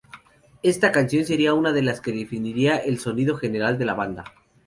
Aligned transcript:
Esta 0.63 0.91
canción 0.91 1.25
seria 1.25 1.53
una 1.53 1.73
de 1.73 1.83
las 1.83 2.01
que 2.01 2.11
definiría 2.11 2.75
el 2.77 2.97
sonido 2.97 3.37
general 3.37 3.77
de 3.77 3.85
la 3.85 3.93
banda. 3.93 4.23